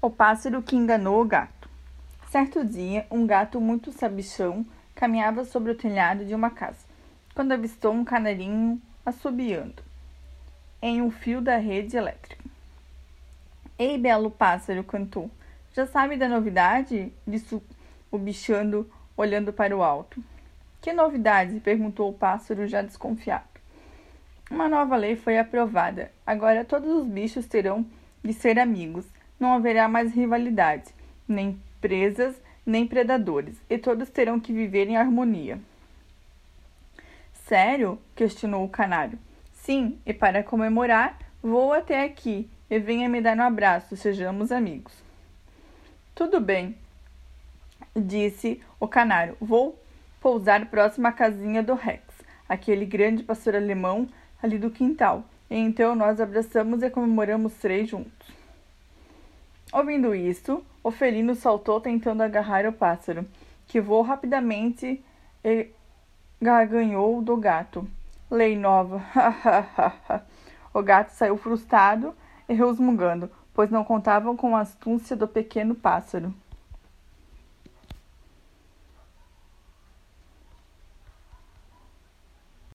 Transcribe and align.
O 0.00 0.10
pássaro 0.10 0.62
que 0.62 0.76
enganou 0.76 1.22
o 1.22 1.24
gato. 1.24 1.68
Certo 2.30 2.62
dia, 2.62 3.06
um 3.10 3.26
gato 3.26 3.60
muito 3.60 3.90
sabichão 3.90 4.64
caminhava 4.94 5.44
sobre 5.44 5.72
o 5.72 5.74
telhado 5.74 6.24
de 6.24 6.34
uma 6.34 6.50
casa, 6.50 6.84
quando 7.34 7.52
avistou 7.52 7.92
um 7.92 8.04
canarinho 8.04 8.80
assobiando 9.04 9.82
em 10.82 11.00
um 11.00 11.10
fio 11.10 11.40
da 11.40 11.56
rede 11.56 11.96
elétrica. 11.96 12.44
Ei, 13.78 13.96
belo 13.96 14.30
pássaro, 14.30 14.84
cantou. 14.84 15.30
Já 15.72 15.86
sabe 15.86 16.16
da 16.16 16.28
novidade? 16.28 17.10
disse 17.26 17.60
o 18.10 18.18
bichando, 18.18 18.90
olhando 19.16 19.52
para 19.52 19.76
o 19.76 19.82
alto. 19.82 20.22
Que 20.82 20.92
novidade? 20.92 21.58
perguntou 21.60 22.10
o 22.10 22.14
pássaro, 22.14 22.66
já 22.66 22.82
desconfiado. 22.82 23.44
Uma 24.50 24.68
nova 24.68 24.94
lei 24.94 25.16
foi 25.16 25.38
aprovada. 25.38 26.12
Agora 26.26 26.64
todos 26.64 26.88
os 26.88 27.06
bichos 27.06 27.46
terão 27.46 27.84
de 28.22 28.32
ser 28.34 28.58
amigos. 28.58 29.06
Não 29.38 29.54
haverá 29.54 29.88
mais 29.88 30.12
rivalidade, 30.12 30.94
nem 31.28 31.60
presas, 31.80 32.40
nem 32.64 32.86
predadores, 32.86 33.60
e 33.68 33.78
todos 33.78 34.10
terão 34.10 34.40
que 34.40 34.52
viver 34.52 34.88
em 34.88 34.96
harmonia. 34.96 35.60
Sério? 37.46 37.98
questionou 38.14 38.64
o 38.64 38.68
canário. 38.68 39.18
Sim, 39.52 39.98
e 40.04 40.12
para 40.12 40.42
comemorar, 40.42 41.18
vou 41.42 41.72
até 41.72 42.02
aqui 42.02 42.48
e 42.68 42.78
venha 42.78 43.08
me 43.08 43.20
dar 43.20 43.36
um 43.36 43.42
abraço, 43.42 43.96
sejamos 43.96 44.50
amigos. 44.50 44.92
Tudo 46.14 46.40
bem, 46.40 46.76
disse 47.94 48.60
o 48.80 48.88
canário. 48.88 49.36
Vou 49.40 49.80
pousar 50.20 50.66
próximo 50.66 51.06
à 51.06 51.12
casinha 51.12 51.62
do 51.62 51.74
Rex, 51.74 52.02
aquele 52.48 52.84
grande 52.84 53.22
pastor 53.22 53.54
alemão 53.54 54.08
ali 54.42 54.58
do 54.58 54.70
quintal. 54.70 55.24
E 55.48 55.56
então 55.56 55.94
nós 55.94 56.20
abraçamos 56.20 56.82
e 56.82 56.90
comemoramos 56.90 57.52
três 57.54 57.88
juntos. 57.88 58.28
Ouvindo 59.72 60.14
isso, 60.14 60.64
o 60.82 60.90
felino 60.90 61.34
saltou 61.34 61.80
tentando 61.80 62.22
agarrar 62.22 62.66
o 62.66 62.72
pássaro, 62.72 63.26
que 63.66 63.80
voou 63.80 64.02
rapidamente 64.02 65.04
e 65.44 65.68
garganhou 66.40 67.20
do 67.20 67.36
gato. 67.36 67.86
Lei 68.30 68.56
nova, 68.56 69.02
O 70.76 70.82
gato 70.82 71.08
saiu 71.08 71.38
frustrado 71.38 72.14
e 72.46 72.52
resmungando, 72.52 73.30
pois 73.54 73.70
não 73.70 73.82
contavam 73.82 74.36
com 74.36 74.54
a 74.54 74.60
astúcia 74.60 75.16
do 75.16 75.26
pequeno 75.26 75.74
pássaro. 75.74 76.34